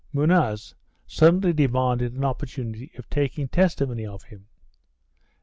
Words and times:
Munoz 0.13 0.73
suddenly 1.05 1.53
demanded 1.53 2.13
an 2.15 2.25
opportunity 2.25 2.91
of 2.97 3.07
taking 3.07 3.47
testimony 3.47 4.03
of 4.03 4.23
him. 4.23 4.47